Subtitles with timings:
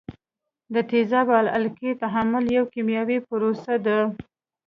[0.73, 3.97] د تیزاب او القلي تعامل یو کیمیاوي پروسه ده.